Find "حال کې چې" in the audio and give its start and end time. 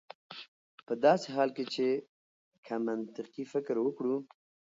1.35-1.87